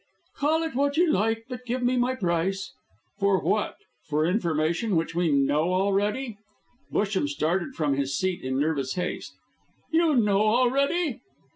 "Call 0.37 0.63
it 0.63 0.73
what 0.73 0.97
you 0.97 1.11
like, 1.11 1.45
but 1.47 1.63
give 1.63 1.83
me 1.83 1.95
my 1.95 2.15
price." 2.15 2.71
"For 3.19 3.39
what? 3.39 3.75
For 4.09 4.25
information 4.25 4.95
which 4.95 5.13
we 5.13 5.31
know 5.31 5.71
already?" 5.75 6.37
Busham 6.91 7.27
started 7.27 7.75
from 7.75 7.93
his 7.93 8.17
seat 8.17 8.41
in 8.41 8.59
nervous 8.59 8.95
haste. 8.95 9.35
"You 9.91 10.15
know 10.17 10.41
already!" 10.41 11.19